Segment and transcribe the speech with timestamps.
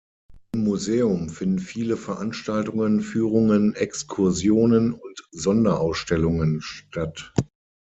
[0.55, 7.31] Im Museum finden viele Veranstaltungen, Führungen, Exkursionen und Sonderausstellungen statt.